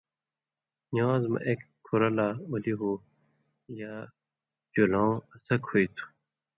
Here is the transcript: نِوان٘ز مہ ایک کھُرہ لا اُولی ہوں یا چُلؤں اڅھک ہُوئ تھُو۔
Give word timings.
نِوان٘ز 0.95 1.23
مہ 1.31 1.39
ایک 1.47 1.59
کھُرہ 1.85 2.09
لا 2.17 2.27
اُولی 2.49 2.73
ہوں 2.79 2.97
یا 3.79 3.93
چُلؤں 4.71 5.11
اڅھک 5.33 5.61
ہُوئ 5.69 5.85
تھُو۔ 5.95 6.05